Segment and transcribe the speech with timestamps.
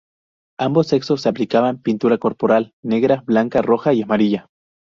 [0.57, 4.49] Ambos sexos se aplicaban pintura corporal negra, blanca, roja y amarilla.